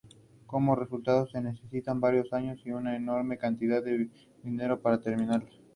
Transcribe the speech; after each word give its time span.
Como 0.47 0.75
resultado, 0.75 1.27
se 1.27 1.39
necesitan 1.39 2.01
varios 2.01 2.33
años 2.33 2.59
y 2.65 2.71
una 2.71 2.95
enorme 2.95 3.37
cantidad 3.37 3.83
de 3.83 4.09
dinero 4.41 4.81
para 4.81 4.99
terminarla. 4.99 5.47